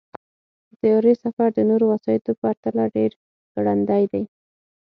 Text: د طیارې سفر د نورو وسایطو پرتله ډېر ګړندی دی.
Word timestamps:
د 0.67 0.69
طیارې 0.81 1.13
سفر 1.23 1.47
د 1.53 1.59
نورو 1.69 1.85
وسایطو 1.93 2.31
پرتله 2.41 2.83
ډېر 2.95 3.11
ګړندی 3.55 4.03
دی. 4.11 4.23